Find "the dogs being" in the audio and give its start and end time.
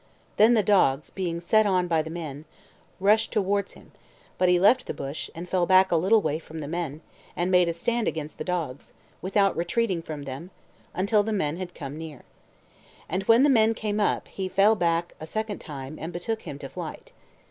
0.55-1.39